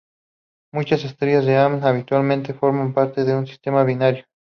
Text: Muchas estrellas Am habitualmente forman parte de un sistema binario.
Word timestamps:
Muchas 0.73 1.03
estrellas 1.05 1.47
Am 1.47 1.85
habitualmente 1.85 2.55
forman 2.55 2.91
parte 2.91 3.23
de 3.23 3.35
un 3.35 3.45
sistema 3.45 3.83
binario. 3.83 4.25